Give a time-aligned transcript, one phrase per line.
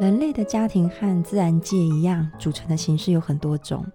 [0.00, 3.86] 人类的家庭和自然界一样，组成的形式有很多种。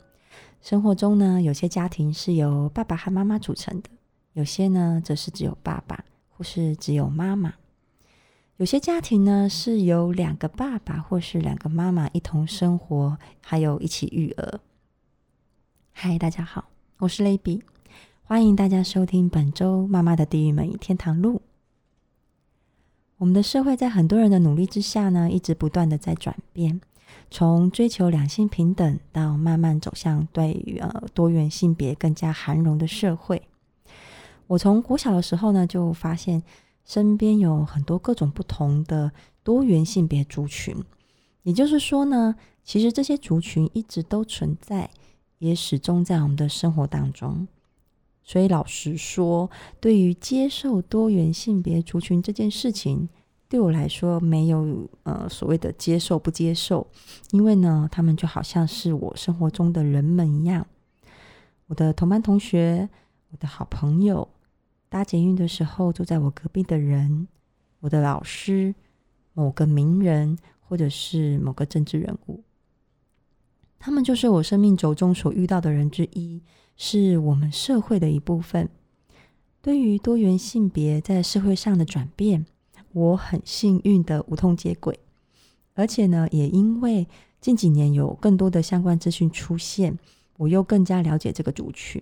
[0.62, 3.90] 生活中呢，有些家庭是由爸爸和妈妈组成的，
[4.34, 7.56] 有些呢则是只有爸爸或是只有妈妈。
[8.58, 14.60] 有些家庭呢是由两个爸爸或是两个妈妈一同生活，还有一起育儿。
[15.92, 16.66] 嗨，大家好，
[17.00, 17.64] 我是蕾比，
[18.22, 21.38] 欢迎大家收听本周《妈妈的地狱门与天堂路》。
[23.26, 26.80] 我们的社会在很多人的努力之下呢，一直不断的在转变。
[27.32, 33.42] 从追求两性平等，到慢慢走向对于呃多元性别更加涵容的社会，
[34.46, 36.44] 我从国小的时候呢，就发现
[36.86, 39.12] 身边有很多各种不同的
[39.44, 40.76] 多元性别族群。
[41.42, 44.92] 也就是说呢，其实这些族群一直都存在，
[45.40, 47.48] 也始终在我们的生活当中。
[48.28, 49.50] 所以老实说，
[49.80, 53.08] 对于接受多元性别族群这件事情，
[53.48, 56.88] 对我来说，没有呃所谓的接受不接受，
[57.32, 60.66] 因为呢，他们就好像是我生活中的人们一样，
[61.68, 62.90] 我的同班同学，
[63.30, 64.28] 我的好朋友，
[64.90, 67.28] 搭捷运的时候坐在我隔壁的人，
[67.82, 68.74] 我的老师，
[69.34, 72.44] 某个名人，或者是某个政治人物，
[73.78, 76.42] 他们就是我生命轴中所遇到的人之一，
[76.76, 78.68] 是我们社会的一部分。
[79.62, 82.48] 对于多元性别在社会上的转变。
[82.96, 84.98] 我很幸运的无痛接轨，
[85.74, 87.06] 而且呢，也因为
[87.42, 90.00] 近几年有更多的相关资讯出现，
[90.38, 92.02] 我又更加了解这个族群。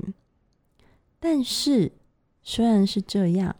[1.19, 1.91] 但是，
[2.43, 3.55] 虽然是这样，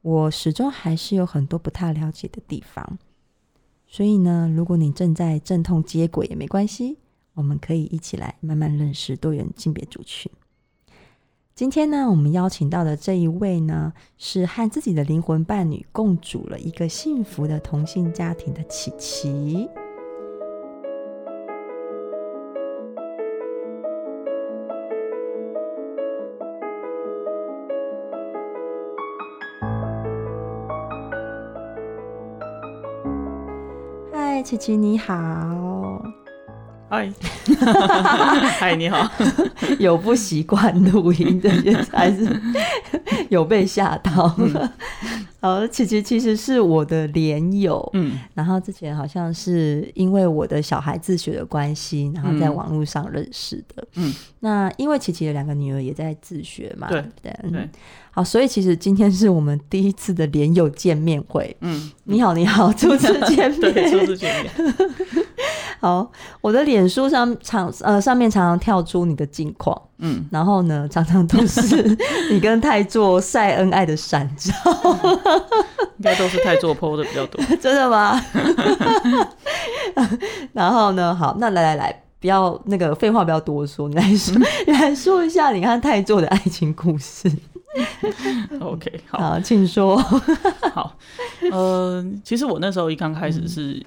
[0.00, 2.96] 我始终还是有很多不太了解的地方。
[3.88, 6.98] 所以呢，如果你正在阵痛接轨也没关系，
[7.34, 10.30] 我们可以一起来慢慢认识多元性别族群。
[11.56, 19.66] 今天呢，我们邀请到的这一位呢，是和自己的灵魂伴侣共组了一个幸福的同性家庭的琪琪。
[34.12, 35.45] 嗨，琪琪你好。
[36.88, 37.12] 嗨，
[38.58, 39.10] 嗨，你好。
[39.80, 41.50] 有不习惯录音的，
[41.90, 42.24] 还是
[43.28, 44.32] 有被吓到？
[44.38, 44.70] 嗯。
[45.40, 57.68] 好，琪琪其实是我的连友，嗯，然后之前好像是因为我的小孩自学的关系，然后在网络上认识的，嗯，那因为琪琪的两个女儿也在自学嘛，对对对，
[58.10, 64.52] 好，所以其实今天是我们第一次的连友见面会，嗯，你好，你好，初次见面，对，初次见面，
[65.80, 66.10] 好，
[66.40, 69.80] 我的脸书上常呃上面常常跳出你的近况。
[69.98, 71.96] 嗯，然后呢，常常都是
[72.30, 74.52] 你跟太座晒恩爱的闪照，
[75.96, 78.22] 应该都是太座 po 的比较多， 真的吗？
[80.52, 84.34] 然后呢，好，那来来来，不要那个废话，不要多说，你来说，
[84.66, 87.30] 你来说一下你和太座的爱情故事。
[88.60, 89.96] OK，好，好，请说。
[90.74, 90.94] 好，
[91.50, 93.82] 呃，其实我那时候一刚开始是。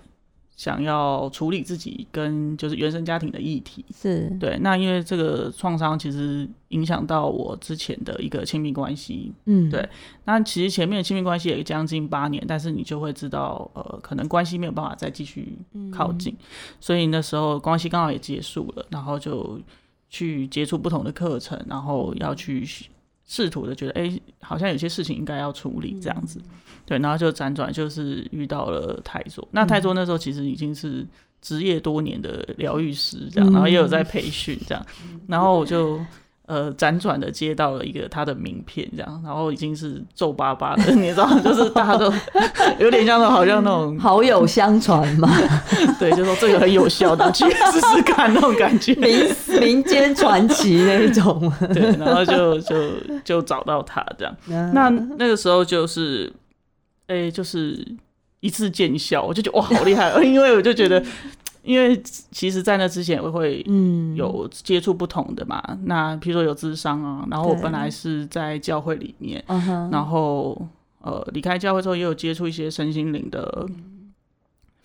[0.59, 4.59] 想要处理自己跟就是原生家庭的议题，是对。
[4.59, 9.87] 那因为这个创伤其实影响到我之前的一个亲密关系，嗯，对。
[10.25, 15.57] 那其实前面的亲密关系也将近八年，但是你就会知道，呃，可能关系没有办法再继续
[15.93, 16.45] 靠近，嗯，
[16.81, 19.57] 所以那时候关系刚好也结束了，然后就
[20.09, 22.67] 去接触不同的课程，然后要去
[23.29, 26.41] 试图的觉得，哎，欸，好像有些事情应该要处理这样子。
[26.43, 26.51] 嗯
[26.85, 29.47] 对，然后就辗转就是遇到了太座。
[29.51, 31.05] 那太座那时候其实已经是
[31.39, 34.83] 职业多年的疗愈师，这样，然后也有在培训这样，
[35.27, 36.03] 然后我就
[36.49, 42.11] 呃辗转的接到了一个他的名片，这样，然后已经是皱巴巴的， 你知道，就是大家都
[42.79, 45.29] 有点像那种好像那种 好友相传嘛，
[45.99, 49.25] 对，就说这个很有效的，去试试看那种感觉，民
[49.61, 52.75] 民间传奇那种，对，然后就就
[53.23, 54.35] 就找到他这样，
[54.73, 56.33] 那那个时候就是。
[57.11, 57.83] 哎、欸，就是
[58.39, 60.13] 一次见效，我就觉得哇，好厉害！
[60.23, 61.03] 因为我就觉得，
[61.61, 62.01] 因为
[62.31, 65.63] 其实，在那之前我会嗯有接触不同的嘛。
[65.67, 69.43] 嗯、那比如说有智商啊，然后我本来是在教会里面，
[69.91, 70.67] 然后
[71.01, 73.67] 呃离开教会之后，也有接触一些身心灵的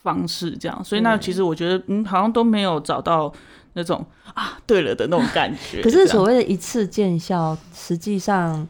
[0.02, 0.84] 方式，这样。
[0.84, 3.32] 所以那其实我觉得，嗯，好像都没有找到
[3.74, 4.04] 那种
[4.34, 5.80] 啊对了的那种感觉。
[5.82, 8.68] 可是所谓的一次见效，实际上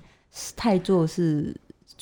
[0.56, 1.54] 太做是。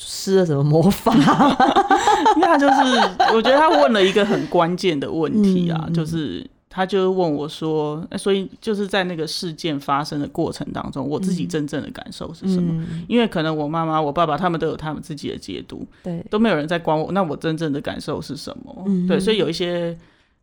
[0.05, 1.13] 施了什么魔法？
[2.39, 12.73] 那就是我觉得他问了一个很关键的问题啊，嗯、就是他就问我说，所以就是在那个事件发生的过程当中，我自己真正的感受是什么？
[12.73, 17.11] 嗯、因为可能我妈妈、我爸爸他们都有他们自己的解读，对，都没有人在管我。
[17.11, 18.83] 那我真正的感受是什么？
[18.87, 19.97] 嗯、对，所以有一些。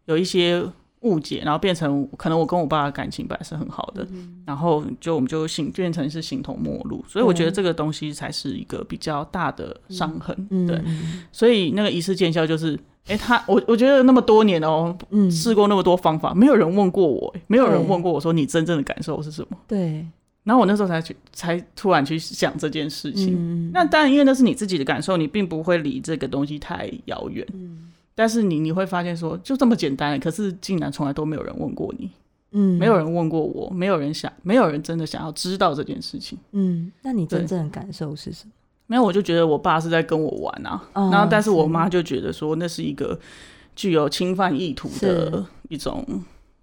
[0.06, 0.64] 有一些
[1.00, 12.74] 误解，然后变成可能我跟我爸的感情本来是很好的，嗯、然后就我们就形变成是形同陌路，所以我觉得这个东西才是一个比较大的伤痕，嗯、对，嗯、所以那个一次见效就是，
[13.06, 20.06] 哎、欸，他我我觉得那么多年哦、喔，试、嗯、过那么多方法，没有人问过我，没有人问过我说你真正的感受是什么，对，
[20.44, 27.88] 然后我那时候才去才突然去想这件事情，嗯、那当然因为那是你自己的感受，你并不会离这个东西太遥远，嗯
[28.20, 32.10] 但是你你会发现说就这么简单，可是竟然从来都没有人问过你，
[32.50, 38.52] 嗯，没有人问过我，没有人想，没有人真的想要知道这件事情，嗯，那你真正的感受是什么？
[38.86, 43.18] 没有，我就觉得我爸是在跟我玩啊，哦、然后但是我妈就觉得说那是一个
[43.74, 46.04] 具有侵犯意图的一种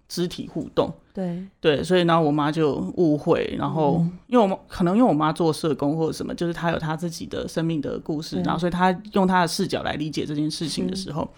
[0.06, 11.28] 肢体互动，对对，所以呢我妈就误会，然后、嗯、因为我妈可能因为我妈做社工或者什么，就是她有她自己的生命的故事，然后所以她用她的视角来理解这件事情的时候。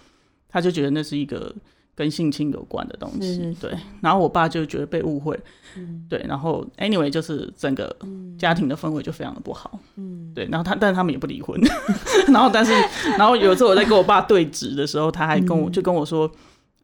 [0.50, 1.54] 他就觉得那是一个
[1.94, 3.78] 跟性侵有关的东西，是是是对。
[4.00, 5.38] 然后我爸就觉得被误会，
[5.76, 6.24] 嗯、对。
[6.26, 7.94] 然后 anyway 就是整个
[8.38, 10.46] 家庭的氛围就非常的不好，嗯，对。
[10.46, 11.60] 然后他，但是他们也不离婚。
[12.32, 12.72] 然后，但是，
[13.18, 16.30] 然后有一次我在跟我爸对质的时候，他还跟我就跟我说，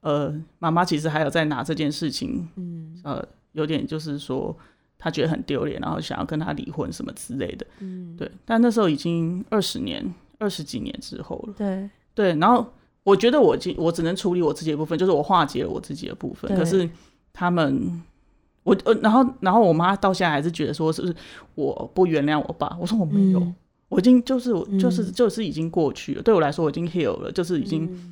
[0.01, 4.55] 呃，妈妈其实还有在拿这件事情，嗯，呃，有点就是说
[4.99, 8.31] 他觉得很丢脸，然后想要跟他离婚什么之类的，嗯，对。
[8.45, 12.35] 但那时候已经二十年、二十几年之后了，对，对。
[12.37, 12.71] 然后。
[13.06, 16.53] 我觉得我我只能处理我自己的部分，就是我化解了我自己的部分。
[16.56, 16.91] 可是
[17.32, 18.03] 他们，
[18.64, 21.14] 我呃，然后然后我妈到现在还是觉得说是
[21.55, 22.76] 我不原谅我爸。
[22.81, 23.55] 我说我没有，嗯、
[23.91, 26.20] 我已经就是就是就是已经过去了。
[26.20, 27.85] 嗯、对我来说，我已经 heal 了，就是已经。
[27.85, 28.11] 嗯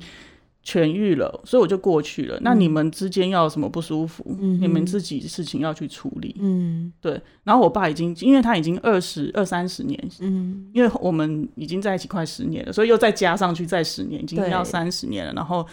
[0.65, 2.37] 痊愈了，所以我就过去了。
[2.37, 6.35] 嗯、那你们之间要有什么不舒服，嗯、你们自己事情要去处理。
[6.39, 7.21] 嗯，对。
[7.43, 15.31] 然后我爸已经，因为他已经二十二三十年，嗯，因为我们已经在一起快十年了，所以又再加上去再十年，已经要三十年了。
[15.33, 15.63] 然后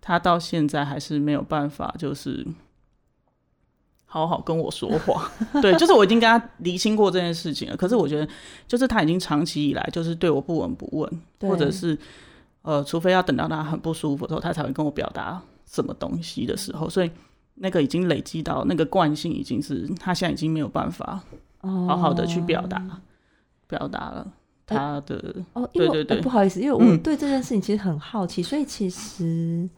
[0.00, 2.46] 他到现在还是没有办法，就是
[4.06, 5.30] 好好跟我说话。
[5.60, 7.76] 对，就是我已经跟他厘清过这件事情了。
[7.76, 8.26] 可是我觉得，
[8.66, 11.98] 就是他已经长期以来就是对我不闻不问，或者是。
[12.62, 17.10] 呃，除非要等到他很不舒服的时候，他才会跟我表达什么东西的时候，所以
[17.54, 21.22] 那个已经累积到那个惯性，已经是他现在已经没有办法
[21.60, 23.00] 好好的去表达，哦、
[23.66, 24.26] 表达了
[24.66, 29.68] 他的、欸、哦，对对对、欸，不好意思，因为我对这件事情其实很好奇，嗯、所以其实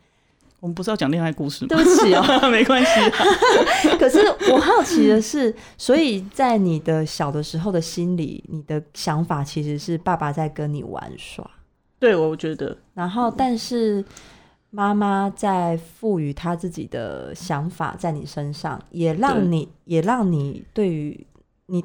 [0.61, 1.69] 我们不是要讲恋爱故事吗？
[1.69, 3.11] 对不起哦， 没关系、啊。
[3.99, 4.19] 可是
[4.53, 11.49] 我好奇的是，所以在你的小的时候的心里，你的想法其实是爸爸在跟你玩耍。
[12.03, 14.05] 对，我觉得，然后，但是
[14.71, 21.25] 妈妈在赋予她自己的想法在你身上，也让你，也让你对于
[21.67, 21.85] 你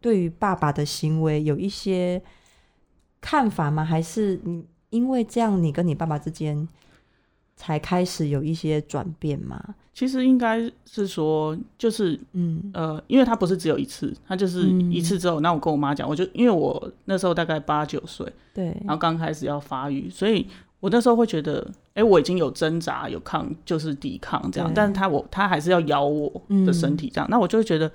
[0.00, 2.22] 对于爸爸的行为有一些
[3.20, 3.84] 看法吗？
[3.84, 6.66] 还是你因为这样，你跟你爸爸之间
[7.54, 9.74] 才开始有一些转变吗？
[9.92, 12.70] 其实应该是说，就是嗯。
[12.72, 20.46] 呃，因为他不是只有一次，他就是一次之后，那、嗯、我跟我妈讲，我就因为我那时候大概八九岁，对，然后刚开始要发育，所以
[20.78, 26.32] 我那时候会觉得，哎、欸，我已经有挣扎、有抗，就是抵抗这样，但是他我他还是要咬我
[26.64, 27.86] 的身体这样，嗯、那我就会觉得，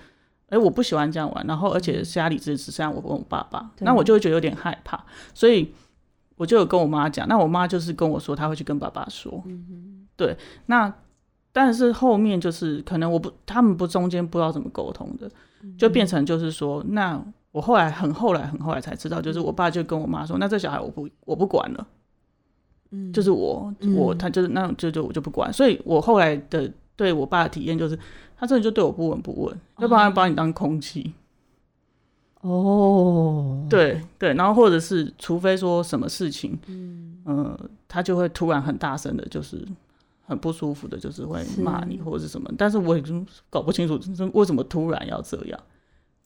[0.49, 5.01] 哎、欸，我不喜欢这样玩，然后而且家里只只剩下我跟我爸爸，那我就会觉得有点害怕，
[5.33, 5.73] 所以
[6.35, 10.07] 我就有跟我妈讲，那我妈就是跟我说，她会去跟爸爸说，嗯、哼。
[10.17, 10.93] 对，那。
[11.57, 15.31] 但是后面就是可能我不，他们不中间不知道怎么沟通的，
[15.77, 21.87] 就变成就是说，那我后来很后来很后来才知道，就是我爸就跟我妈说，那这小孩我不我不管了，
[22.91, 27.97] 嗯，就是我我他就是那就就我就不管，所以我后来的对我爸的体验就是，
[28.35, 31.13] 他真的就对我不闻不问，要不然把你当空气，
[32.41, 37.03] 哦，对对，然后或者是除非说什么事情，嗯。
[37.27, 37.57] 嗯，
[37.87, 39.65] 他就会突然很大声的，就是。
[40.27, 43.99] 很不舒服的，就是会骂你或者是什么，是但是我已经搞不清楚，
[44.33, 45.59] 为什么突然要这样？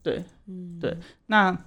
[0.01, 1.58] 对，嗯，对，那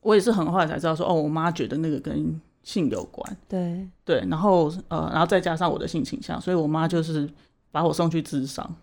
[0.00, 7.26] 我也是很后来才知道说，哦，我妈觉得那个跟性有关，对，对，然后呃，然后再加上我的性倾向，所以我妈就是
[7.72, 8.76] 把我送去智商。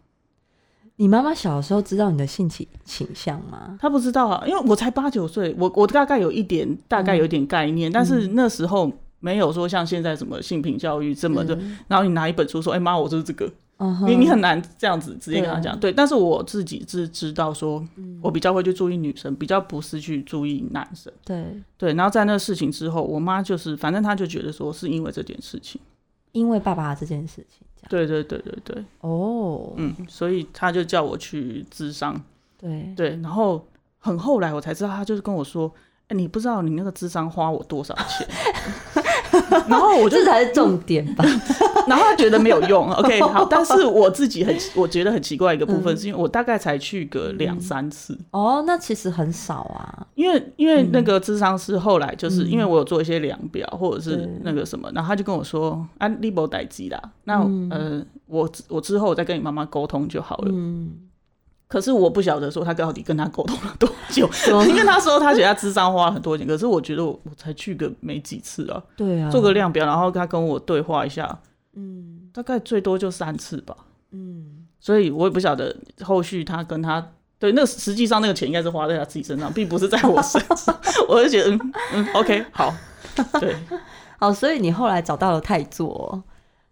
[0.95, 3.77] 你妈妈小时候知道你的性倾倾向吗？
[3.79, 8.91] 她不知道啊，因为我才八九岁，我我大概有一点，大概有一点概念，嗯、但是那时候。
[9.21, 13.49] 没有说像现在什么性平教育这么的，嗯、然后你拿一本书说：“哎、欸、妈，我就是这个。
[13.77, 14.05] Uh.
[14.05, 15.79] 你”你你很难这样子直接跟他讲。
[15.79, 17.83] 对，但是我自己是知道说，
[18.21, 21.11] 我比较会去注意女生，比较不是去注意男生。
[21.23, 25.81] 对对，然后在那个事情之后，我妈就是反正她就觉得说是因为这件事情，
[26.31, 27.65] 因为爸爸这件事情。
[27.89, 28.85] 对对对对对。
[28.99, 29.73] 哦，oh.
[29.77, 32.19] 嗯，所以她就叫我去咨商。
[32.59, 33.65] 对对，然后
[33.97, 35.67] 很后来我才知道，她就是跟我说
[36.05, 38.27] ：“哎、欸，你不知道你那个咨商花我多少钱。”
[39.67, 41.23] 然后我就这才是重点吧，
[41.87, 42.89] 然后他觉得没有用。
[42.93, 48.17] OK，好，但是我自己很我觉得很奇怪一个部分，是因为我大概才去个两三次。
[48.31, 50.07] 哦，那其实很少啊。
[50.15, 60.51] 因为因为那个智商是后来就是因为我有做一些量表或者是那个什么，然后他就跟我说啊，你没代志啦，那呃，我我之后我再跟你妈妈沟通就好了。
[60.51, 60.91] 嗯。
[61.71, 64.29] 可是我不晓得说他到底跟他沟通了多久，
[64.67, 71.39] 因为他说他觉得他智商花了很多钱，可是我觉得我我才去个没几次啊，对啊，做个量表，然后他跟我对话一下，
[71.73, 73.73] 嗯，大概最多就三次吧，
[74.11, 75.73] 嗯，所以我也不晓得
[76.03, 77.07] 后续他跟他
[77.39, 82.73] 对那实际上那个钱应该是花在他自己身上，并不是在我身上， 我就觉得嗯嗯，OK 好，
[83.39, 83.55] 对，
[84.19, 86.21] 好，所以你后来找到了泰座。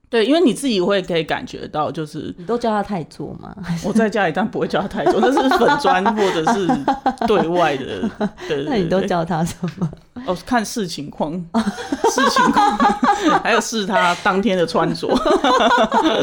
[0.09, 3.55] 对，因为你自己会可以感觉到，就是你都叫他太座吗？
[3.85, 6.67] 我在家里当然不会叫他太座，那是粉砖或者是
[7.27, 7.85] 对外的。
[8.49, 9.87] 对，对，对，那你都叫他什么？
[10.25, 11.31] 哦，看视情况，
[12.11, 12.75] 视情况，
[13.43, 15.07] 还有视他当天的穿着，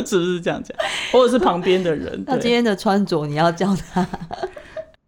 [0.04, 0.76] 是不是这样讲？
[1.12, 4.04] 或者是旁边的人，他今天的穿着你要叫他。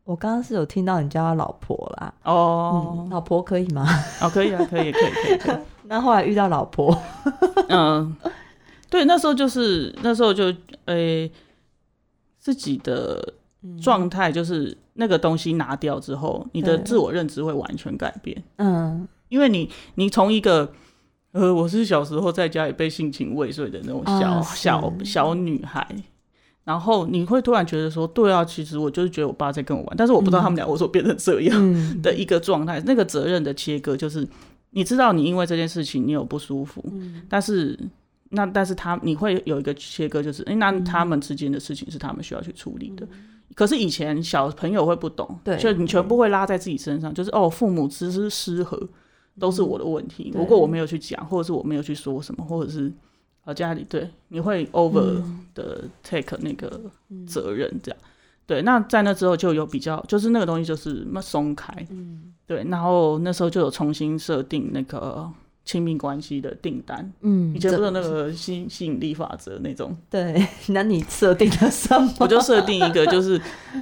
[0.04, 2.14] 我刚刚是有听到你叫他老婆啦。
[2.23, 3.87] 哦、嗯，老婆可以吗？
[4.23, 5.37] 哦，可以啊，可以，可以，可以。
[5.37, 6.97] 可以那后来遇到老婆，
[7.68, 8.16] 嗯。
[8.90, 10.45] 对，那时候就是那时候就
[10.87, 11.33] 诶、欸，
[12.38, 13.35] 自己的
[13.83, 18.42] 状态就是那个东西拿掉之后，嗯、你的自我认知会完全改变。
[18.57, 20.73] 嗯，因为你你从一个
[21.33, 25.87] 呃，我是小时候在家里被性侵未遂的那种小、啊、小小女孩，
[26.64, 31.61] 然后你会突然觉得说，对啊，其实我就是觉得我爸在跟我玩，但是我不知道他们俩为什么变成这样
[32.00, 32.80] 的一个状态。
[32.80, 34.26] 嗯、那个责任的切割就是，
[34.71, 37.78] 你知道你因为这件事情你有不舒服，嗯、但是。
[38.30, 43.06] 那但是他你会有一个切割，就是哎、欸，那他们之间的事情是他们需要去处理的。
[43.06, 43.18] 嗯、
[43.54, 48.78] 可是以前小朋友会不懂，对，就你全部会拉在自己身上，就是哦，父母之失失和
[49.38, 50.30] 都是我的问题。
[50.35, 52.92] 嗯、如果我没有去讲，或者是我没有去说什么，或者是
[53.44, 55.23] 呃家里对你会 over
[55.54, 56.80] 的 take 那个
[57.26, 57.99] 责任这样。
[58.02, 58.08] 嗯、
[58.47, 65.30] 对，那在那之后就有比较，就是那个东西就是那么松开，嗯，对，然后那时候就有重新设定那个。
[65.69, 72.11] 亲密关系的订单，嗯，以前不是那个吸吸引力法则那种，对， 那你设定了什么？
[72.21, 73.39] 我就设定一个，就是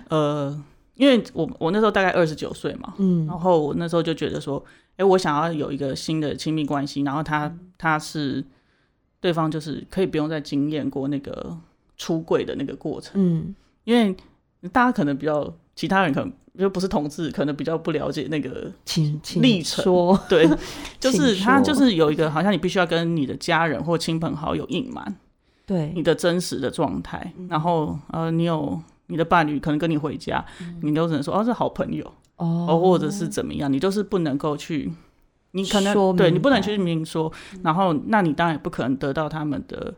[0.09, 0.61] 呃，
[0.97, 8.45] 因为我我那时候大概二十九岁嘛，嗯，然后我那时候就觉得说，哎、欸，我想要有一个新的亲密关系，然后他他是
[9.21, 11.57] 对方就是可以不用再经验过那个
[11.97, 14.13] 出柜的那个过程，嗯，因为
[14.69, 16.33] 大家可能比较其他人可能。
[16.59, 18.73] 就不是同志，可能比较不了解那个
[19.43, 19.85] 历程。
[19.85, 20.49] 说 对，
[20.99, 25.15] 就是他就是有一个，好像你必须要跟你的家人或亲朋好友隐瞒，
[25.67, 27.31] 对你的真实的状态。
[27.37, 34.91] 嗯、然后呃，你有你的伴侣可能跟你回家，嗯、你都只能说哦是好朋友哦，或者是怎么样，你就是不能够去，
[35.51, 37.31] 你可能对你不能去明说。
[37.53, 39.93] 嗯、然后，那你当然也不可能得到他们的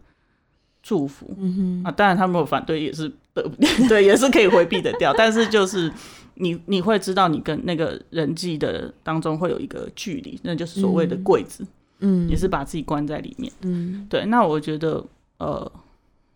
[0.83, 1.33] 祝福。
[1.39, 3.17] 嗯哼啊，当然他们有反对也是得
[3.89, 5.93] 对，也是可以回避的掉，但是就是。
[6.41, 11.67] 你你会知道，你跟那个人际的当中会有一个距离，那就是所谓的柜子，
[11.99, 14.25] 嗯，也是把自己关在里面，嗯，对。
[14.27, 15.05] 那我觉得，
[15.39, 15.73] 呃，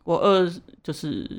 [0.02, 1.30] 我二就是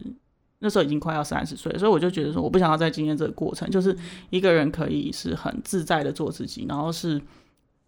[0.59, 3.93] 那时候已经快要三十岁，所以我就觉得说，我不想要再经验这个过程，就是
[4.29, 7.21] 一个人可以是很自在的做自己，然后是。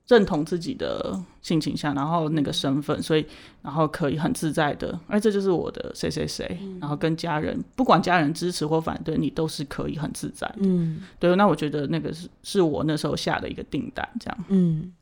[0.08, 3.26] 认同自己的性倾向，然后那个身份，所以
[3.64, 10.58] 然后可以很自在的，而这就是我的谁谁谁，然后跟家人，不管家人支持或反对，你都是可以很自在的。
[10.60, 11.36] 嗯，对。
[11.36, 14.46] 那我觉得那个是是我那时候下的一个订单，这样。
[14.50, 14.94] 嗯。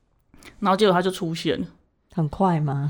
[0.60, 1.68] 然后结果他就出现了，
[2.14, 2.90] 很快吗？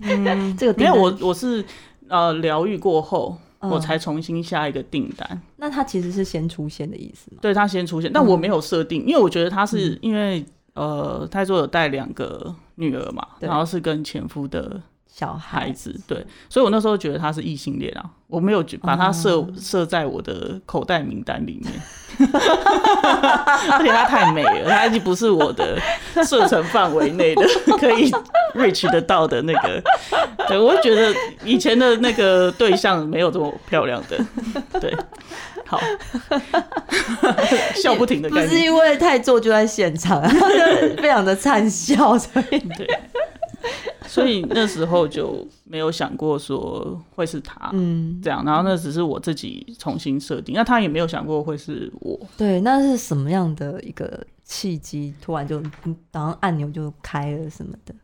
[0.00, 1.62] 嗯， 这个因为我我是
[2.08, 5.42] 呃疗愈过后，我才重新下一个订单。
[5.56, 7.40] 那他其实是先出现的意思吗？
[7.42, 10.42] 对，他先出现，但我没有设定，因为我觉得他是因为。
[10.74, 21.72] 呃，泰座有带两个女儿嘛，然后是跟前夫的小孩子，对，所以我那时候觉得他是异性恋啊，我没有把他设设、嗯、在我的口袋名单里面，
[23.70, 25.78] 而且他太美了，他已经不是我的
[26.24, 27.42] 射程范围内的
[27.78, 28.10] 可以
[28.54, 29.82] reach 得到的那个，
[30.48, 31.14] 对，我觉得
[31.44, 34.18] 以前的那个对象没有这么漂亮的，
[34.80, 34.96] 对。
[35.72, 35.80] 好，
[37.74, 42.58] 笑不停的，不是因为太做就在现场，然后就非常的灿笑，所以。
[42.76, 42.86] 对，
[44.06, 55.62] 所以那时候就没有想过说会是他，嗯，这样，然后那只是我自己重新设定，那他也没有想过会是我，对，那是什么样的一个契机，突然就
[56.10, 57.94] 然后按钮就开了什么的？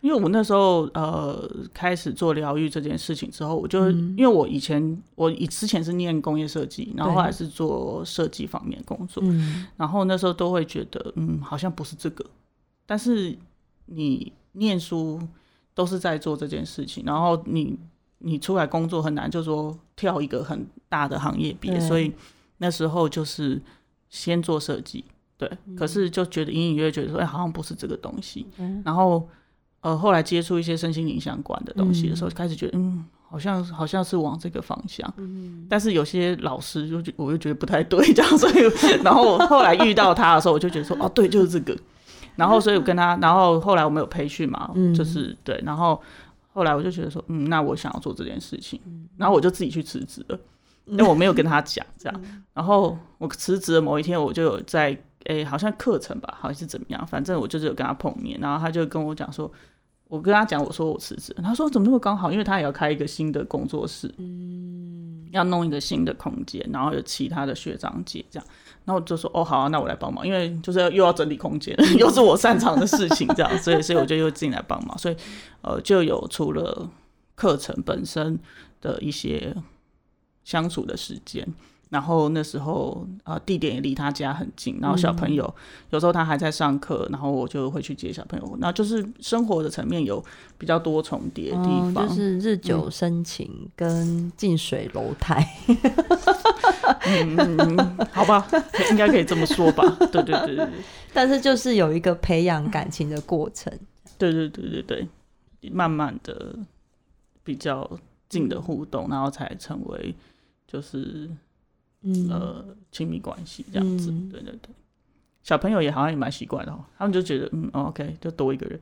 [0.00, 12.24] 因为我那时候呃开始做疗愈这件事情之后，我就、嗯、因为我以前我以之前是念工业设计，然后后来是做设计方面工作，嗯、然后那时候都会觉得嗯好像不是这个，
[12.86, 13.36] 但是
[13.86, 15.20] 你念书
[15.74, 17.04] 都是在做这件事情。
[17.04, 17.78] 然后你
[18.18, 22.12] 你出来工作很难，就说跳一个很大的行业别，所以
[22.58, 23.60] 那时候就是
[24.08, 25.04] 先做设计，
[25.36, 25.50] 对。
[25.66, 28.46] 嗯、可是就觉得隐隐约约觉得说，哎、欸，好像不是这个东西。
[28.58, 29.28] 嗯、然后
[29.80, 33.04] 呃，后来接触一些身心灵相关的东西的时候，嗯、开始觉得嗯。
[33.32, 38.54] 好像好像是往这个方向，嗯、但是有些老师就觉我就觉得不太对，这样，所以
[39.04, 41.78] 然后我后来遇到他的时候，我就觉得说，哦，对，就是这个。
[42.34, 46.02] 然后所以我跟他，然后后来我们有培训嘛，嗯、就是对，然后
[46.52, 48.80] 后来我就觉得说，嗯，那我想要做这件事情，
[49.16, 50.36] 然后我就自己去辞职了，
[50.86, 52.22] 因为我没有跟他讲这样。
[52.52, 59.50] 然后我辞职的某一天，我就有在，哎，好像课程吧，好像是怎么样，反正我就是有跟他碰面，然后他就跟我讲说。
[60.08, 62.32] 我跟他讲，我说我辞职，他说怎么那么刚好？
[62.32, 68.46] 因为他也要开一个新的工作室，嗯，要弄一个新的空间，然后有其他的学长姐这样，
[68.84, 75.16] 然后我就说哦好啊，那我来帮忙，因为就是要又要整理空间， 又是我擅长的事情，这样，所以所以我就又进来帮忙，所以
[75.62, 76.90] 呃就有除了
[77.36, 78.36] 课程本身
[78.80, 79.54] 的一些
[80.42, 81.46] 相处的时间。
[81.90, 84.78] 然后那时候，呃，地点也离他家很近。
[84.80, 88.56] 然后小朋友、嗯、有时候他还在上课，然后我就会去接小朋友。
[88.60, 90.24] 那就是生活的层面有
[90.56, 95.44] 比较多重叠的地方，哦、就是日久生情跟近水楼台。
[98.12, 98.46] 好吧，
[98.92, 99.84] 应该可以这么说吧。
[100.12, 100.68] 对对对对。
[101.12, 103.76] 但是就是有一个培养感情的过程。
[104.16, 105.08] 对对对对对，
[105.72, 106.54] 慢慢的
[107.42, 107.90] 比较
[108.28, 110.14] 近的互动，然后才成为
[110.68, 111.28] 就是。
[112.02, 114.70] 嗯，呃，亲密关系这样子，嗯、对对对，
[115.42, 118.80] 小朋友也好像也蛮习惯的哦，他们就觉得嗯、哦、，OK，就多一个人，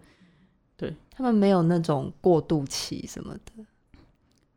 [0.76, 3.64] 对，他们没有那种过渡期什么的，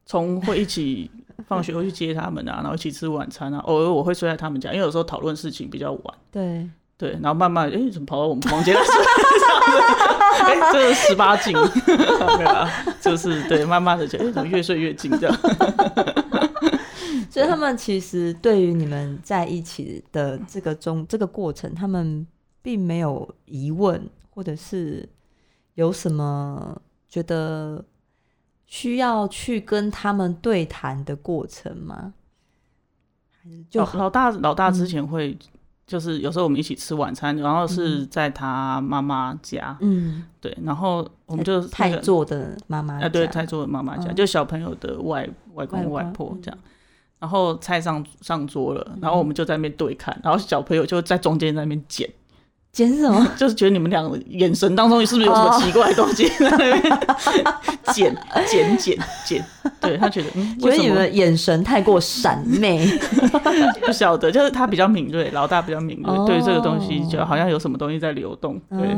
[0.05, 1.09] 从会一起
[1.47, 6.69] 放学会去接他们啊， 然后一起吃晚餐啊，偶尔我会睡在他们家，因为有时候讨论事情比较晚，对。
[6.97, 8.81] 对，然后慢慢哎、欸，怎么跑到我们房间来？
[10.45, 11.51] 哎、欸，这是十八禁，
[11.83, 12.69] 对啊？
[13.01, 15.35] 就是对，慢慢的就哎、欸，怎么越睡越近这样。
[17.31, 22.27] 所以他们其实对于你们在一起的这个中这个过程，他们
[22.61, 25.07] 并没有疑问，或者是
[25.75, 27.83] 有什么觉得
[28.65, 32.13] 需要去跟他们对谈的过程吗？
[33.69, 35.37] 就老，老大老大之前会，
[35.87, 46.59] 就是有时候我们一起吃晚餐，然后是在他妈妈家，嗯，对，然后我们就太座的妈妈，哎，对，太座的妈妈家，就小朋友的外外公外婆这样。
[47.21, 52.09] 然后菜上上桌了，然后我们就在那边对看，然后小朋友就在中间在那边捡，
[52.73, 53.25] 捡什么？
[53.37, 56.81] 就是觉得你们两个眼神当中是不是有什么奇怪的东西在那边
[57.93, 59.45] 捡捡捡捡？
[59.79, 62.87] 对，他觉得，嗯，觉得你们的眼神太过闪媚，
[63.85, 68.89] 不晓得，就是他比较敏锐，老大比较敏锐，对这个东西就好像有什么东西在流动，对。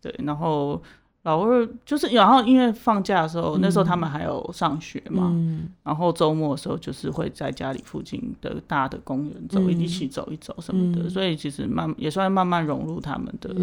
[0.00, 0.82] 对，然后。
[1.22, 13.54] 老二就是，然后因为放假的时候，嗯、那时候他们还有上学嘛，嗯、然后周末的时候就是会在家里附近的大的公园走，嗯、一起走一走什么的，嗯、所以其实慢也算慢慢融入他们的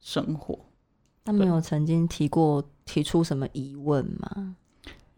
[0.00, 0.54] 生活。
[0.54, 0.66] 嗯、
[1.24, 4.54] 他们有曾经提过提出什么疑问吗？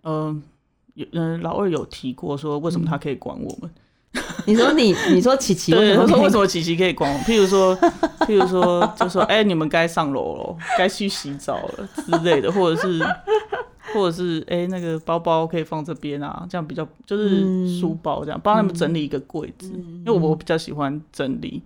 [0.04, 0.42] 嗯，
[0.94, 3.70] 有嗯，老二有提过说为什么他可以管我们。
[4.16, 7.18] 嗯 你说你，你说琪琪，对，我说为什么琪琪可以管我？
[7.24, 7.76] 譬如说，
[8.20, 13.02] 譬如说，就说，哎、欸，你们该上楼了，该去洗澡了之类的，或者是，
[13.92, 21.62] 或者是，哎、欸，那个包包可以放这边啊，这样比较就是书包这样，帮他们整理一个柜子，嗯、因为我比较喜欢整理。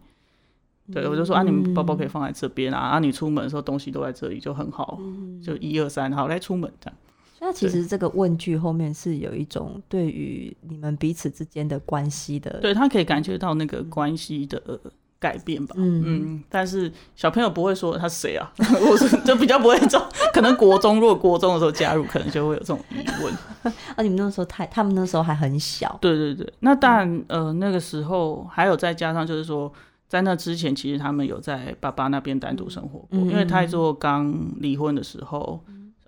[0.89, 4.99] 嗯、对，我就说啊，你们包包可以放在这边啊，啊，你出门的时候东西都在这里就很好，
[5.45, 6.97] 就一二三，好，来出门这样。
[7.43, 14.79] 那其实这个问句后面是有一种对于你们彼此之间的关系的，对，他可以感觉到那个关系的
[15.19, 15.75] 改变吧。
[15.79, 20.03] 嗯嗯，但是小朋友不会说他是谁啊， 我是就比较不会这种
[20.35, 23.35] 可能国中如果国中的时候加入，可能就会有这种疑问。
[23.97, 25.99] 啊，你们那时候太，他们那时候还很小。
[26.01, 29.73] 对对对，那当然，呃，那个时候还有再加上就是说，
[30.09, 35.59] 在那之前，其实他们有在爸爸那边单独生活过，嗯、因为泰做刚离婚的时候。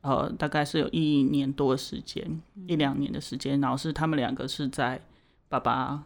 [0.03, 2.25] 呃，大概是有一年多的时间，
[2.57, 5.01] 嗯、一两年的时间，然后是他们两个是在
[5.49, 6.03] 爸爸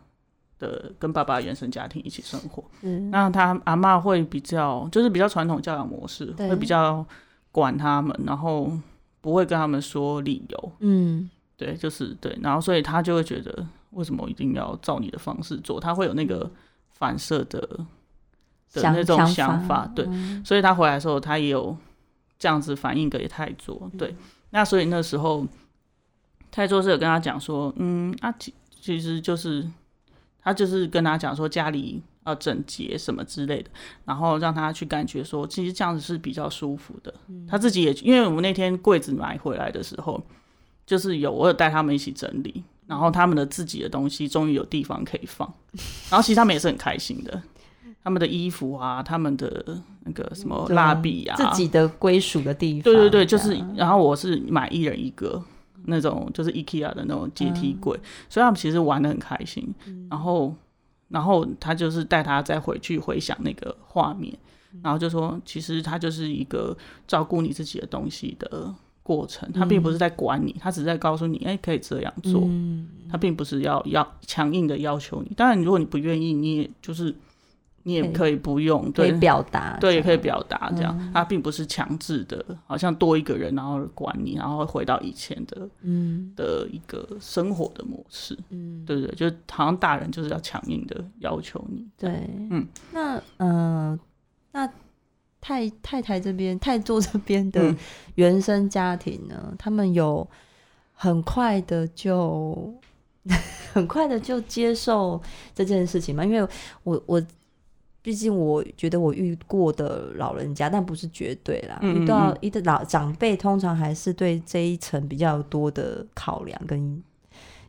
[0.59, 2.63] 的跟爸爸原生家庭一起生活。
[2.83, 7.05] 嗯，那他阿妈会比较，就是比较传统教养模式，会比较
[7.51, 8.71] 管他们，然后
[9.23, 10.73] 不会跟他们说理由。
[10.81, 15.81] 嗯，对，就是对，然后所以他就会觉得，为什么一定要照你的方式做？
[15.81, 16.51] 他会有那个
[16.91, 17.61] 反射的
[18.75, 19.91] 的那种想法。
[19.95, 21.75] 对，嗯、所以他回来的时候，他也有。
[22.39, 24.17] 这样子反应给太座，对，嗯、
[24.51, 25.47] 那所以那时候
[26.51, 29.67] 太座是有跟他讲说，嗯，啊，其其实就是
[30.41, 33.71] 他就是跟他讲说，家里要整洁什么之类的，
[34.05, 37.13] 然后让他去感觉说，其实这样子是比较舒服的。
[37.29, 40.23] 嗯、他自己也，因为我们那天柜子买回来的时候，
[40.85, 45.53] 就是有我有带他们一起整理，然后他们的自己的东西终于有地方可以放，
[46.11, 47.43] 然后其实他们也是很开心的。
[48.07, 52.83] 他们的衣服啊，他们的那个什么蜡笔啊，自己的归属的地方。
[52.85, 55.43] 对对对，就是，然后我是买一人一个
[55.87, 59.75] 那种，就是 IKEA 的那种阶梯柜，嗯、所以他们其实玩的很开心。
[59.89, 60.55] 嗯、然后，
[61.09, 64.33] 然后他就是带他再回去回想那个画面，
[64.73, 66.77] 嗯、然后就说，其实他就是一个
[67.09, 72.43] 照顾你自己的东西的过程，他并不是在管你，他只是在告诉你，哎，可以这样做。
[72.45, 77.13] 嗯、他并不是要要强硬的要求你，当然，如果你不愿意，你也就是。
[77.87, 93.97] 你也可以不用，对，可以表达，对，也可以表达这样，它并不是强制的，好像多一个人然后管你，然后回到以前的，嗯，的一个生活的模式，嗯，对对，就好像大人就是要强硬的要求你，对，嗯，那呃，
[94.51, 94.69] 那
[95.41, 97.73] 太太太这边太座这边的
[98.17, 100.29] 原生家庭呢，他们有
[100.93, 102.75] 很快的就
[103.73, 105.23] 很快的就接受
[105.55, 106.25] 这件事情嘛？
[106.25, 106.45] 因为
[106.83, 107.23] 我我。
[108.07, 111.77] 毕竟我觉得我遇过的老人家，但不是绝对啦。
[111.83, 117.03] 嗯嗯嗯，遇到一个老长辈，通常还是对这一层比较多的考量跟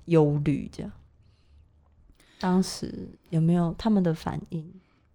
[0.06, 0.70] 忧虑。
[0.72, 0.92] 这样，
[2.40, 4.64] 当时有没有他们的反应？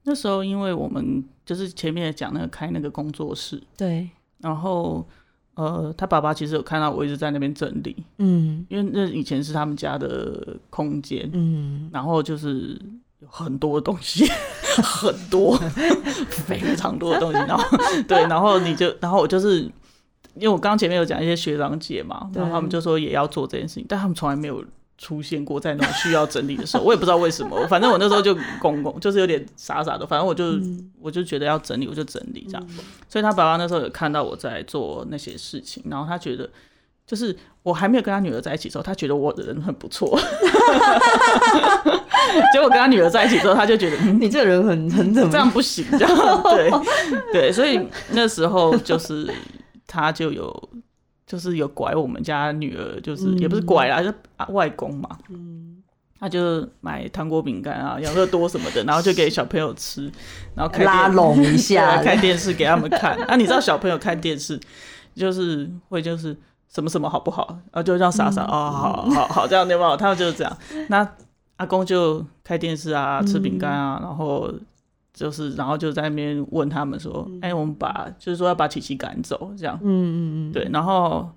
[0.02, 4.10] 那时候，因为我们就是前面讲那个开那个工作室，对。
[4.38, 5.06] 然后，
[5.54, 12.76] 呃，他爸爸其实有看到我一直在那边整理，嗯，因为那以前是他们家的空间，嗯，然后就是。
[13.22, 14.26] 有很多的东西，
[14.82, 15.56] 很多，
[16.28, 17.38] 非常多的东西。
[17.38, 17.64] 然后，
[18.08, 19.60] 对，然后你就，然后我就是，
[20.34, 24.64] 因为我刚前面有讲一些学长姐嘛，然后他们就说也要做这件事情，但他们从来没有
[24.98, 26.82] 出现过在那种需要整理的时候。
[26.82, 30.58] 我也不知道为什么，反正我那时候就公公，就是有点傻傻的，反正我就
[31.00, 32.66] 我就觉得要整理，我就整理这样。
[33.08, 36.50] 所以他爸爸那时候有看到我在做那些事情，然后他觉得。
[37.06, 40.18] 就是我还没有跟他女儿在一起的时候，他觉得我的人很不错。
[42.52, 46.08] 结果跟他女儿在一起之后，他就觉得、嗯、你这个人很很怎么这样不行，这样
[46.44, 46.70] 对
[47.32, 47.80] 对，所以
[48.12, 49.28] 那时候就是
[49.86, 50.70] 他就有
[51.26, 54.14] 就是有拐我们家女儿，就是、嗯、也不是拐啦，就是
[54.48, 55.18] 外公嘛。
[55.28, 55.82] 嗯，
[56.18, 60.10] 他就买糖果饼干啊、养乐多什么的，然后就给小朋友吃，
[60.54, 63.14] 然后开拉拢一下，看电视给他们看。
[63.24, 64.58] 啊，你知道小朋友看电视
[65.14, 66.34] 就是会就是。
[66.72, 67.58] 什么什么好不好？
[67.70, 69.96] 啊，就这样傻傻、嗯、哦，好好好，这样对吧？
[69.96, 70.58] 他们就是这样。
[70.88, 71.06] 那
[71.56, 74.50] 阿公就开电视啊，吃饼干啊，嗯、然后
[75.12, 80.66] 就是，然后就在那边问他们说：“哎、我们把就是说要把琪琪赶走，这样。”嗯嗯嗯，对。
[80.72, 81.30] 然后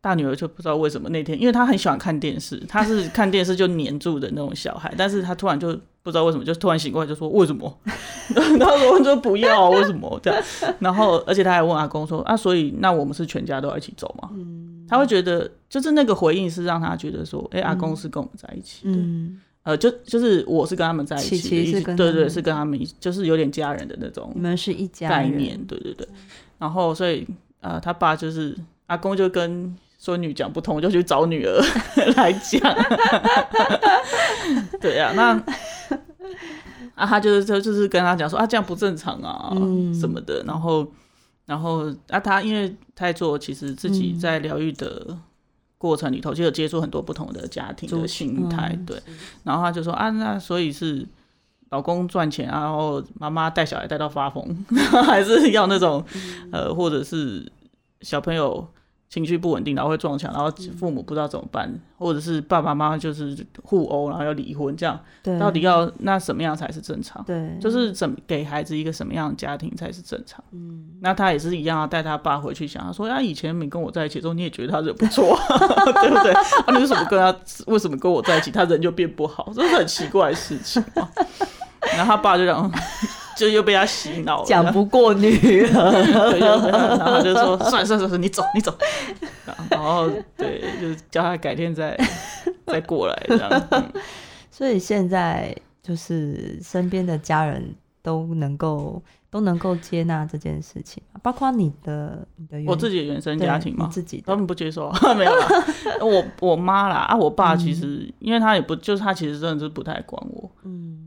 [0.00, 5.78] 大女儿就不知道为什么那天，因为她很喜欢看电视，她是看电视就黏住的那种小孩，但是她突然就。
[6.04, 7.78] 不知道为什么，就突然醒过来就说为什么？
[8.58, 10.42] 然后我说不要，为什么这样？
[10.78, 14.30] 然后而且他还问阿公说啊，所以那我们是全家都要一起走吗？
[14.34, 26.06] 嗯、他会觉得就是那个回应是让他觉得说，哎、欸，阿公是跟我们在一起的，嗯、呃，就就是我是跟他们在一起，对，对对，是跟他们，就是有点家人的那种，你们是一家概念，对对对。
[26.58, 27.26] 然后所以
[27.60, 28.56] 呃，他爸就是
[28.86, 31.60] 阿公就跟孙女讲不通，就去找女儿
[32.16, 32.60] 来讲。
[34.80, 35.42] 对呀、啊，那。
[36.94, 40.42] 啊，他就是就就是跟他讲说啊，这样不正常啊，嗯、什么的。
[40.46, 40.86] 然后，
[41.46, 45.16] 然后啊，他因为太做，其实自己在疗愈的
[45.78, 49.02] 过程里头，就有接触很多不同的家庭的心态，嗯、对。
[49.42, 51.06] 然后他就说啊，那所以是
[51.70, 54.64] 老公赚钱，然后妈妈带小孩带到发疯，
[55.04, 57.50] 还是要那种、嗯、呃，或者是
[58.00, 58.66] 小朋友。
[59.14, 64.98] 情绪不稳定，然后会撞墙，然后父母不知道怎么办，嗯、或者是爸爸妈妈就是互殴，然后要离婚，这样
[65.38, 67.22] 到底要那什么样才是正常？
[67.24, 70.42] 对，就是怎么给孩子一个什么样的家庭才是正常？
[70.50, 75.38] 嗯，那他也是一样啊，带他爸回去想，他说：“啊，以前没跟我在一起之后，你也觉得他人不错，
[76.02, 76.32] 对不对？
[76.66, 77.38] 啊，你为什么跟他？
[77.68, 79.52] 为什么跟我在一起，他人就变不好？
[79.54, 81.08] 这是很奇怪的事情嘛。
[81.96, 82.68] ”然后他爸就讲。
[83.36, 85.68] 就又被他洗脑，讲不过女儿，
[86.98, 88.76] 然后就说：“算了算了算了，你走你走。
[89.70, 91.98] ”然后对，就叫他改天再
[92.66, 93.66] 再过来这样。
[93.70, 93.92] 嗯、
[94.50, 105.48] 所以现在就是身边的家人都能够都能够接纳这件事情，包括你的你的我自己的原生家庭嘛，自己他们不接受，没有啦。
[106.00, 110.43] 我我妈啦啊，我爸其实、嗯、因为他也不就是他其实真的是不太管我，嗯。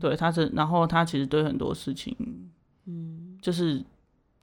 [0.00, 2.16] 对，他是，然后他其实对很多事情，
[2.86, 3.82] 嗯，就是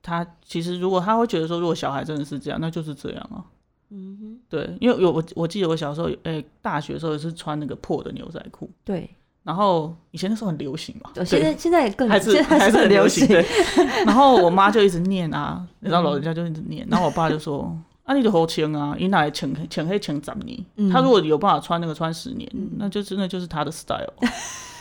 [0.02, 3.44] 他其实如果他会觉得说，如果小孩真的是这样，那就是这样啊，
[3.90, 9.10] 嗯哼，对，因为有我我记得我小时候，哎，大学的时候也是穿那个破的牛仔裤，对，
[9.44, 13.28] 然后以前那时候很流行嘛，现在现在更还是还是很流行。
[13.28, 13.46] 对，
[14.06, 20.66] 然后我妈就一直念啊，你知道老人家就一直念，然后我爸就说：“啊，你就好穿啊，你拿来请请黑请怎你？
[20.92, 24.14] 他如果有办法穿那个穿十年，那就真的就是他的 style。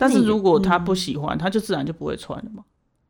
[0.00, 2.64] 但是如果他不喜欢，他就自然就不会穿了嘛。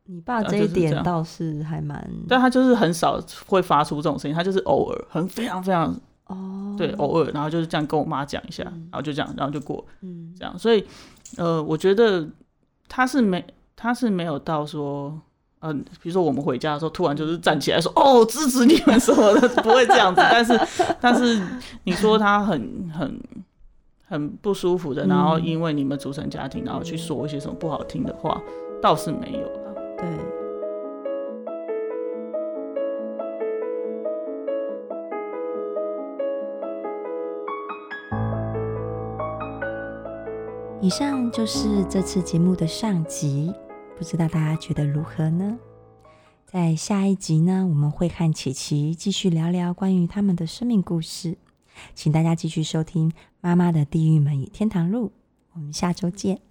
[0.05, 5.97] 你爸这一点倒是还蛮，但他就是很少会发出这种声音，他就是偶尔，很非常非常。”
[6.31, 10.81] 哦，对，偶尔，然后就是这样跟我妈讲一下，然后就这样，然后就过，嗯，这样，所以，
[11.35, 12.25] 呃，我觉得
[12.87, 15.19] 他是没，他是没有到说，
[15.59, 20.59] 嗯，比如说我们回家的时候，突然就是站起来说，哦，支持你们什么的，不会这样子，但是，
[21.01, 21.41] 但是
[21.83, 23.21] 你说他很很
[24.11, 28.43] 很不舒服的，然后因为你们组成家庭，然后去说一些什么不好听的话，
[28.81, 30.05] 倒是没有了，对。
[40.81, 43.53] 以上就是这次节目的上集，
[43.97, 45.57] 不知道大家觉得如何呢？
[46.45, 51.37] 在下一集呢，我们会和琪琪继续聊聊关于他们的生命故事，
[51.93, 55.07] 请大家继续收听《妈妈的地狱门与天堂路》，
[55.53, 56.50] 我们下周见。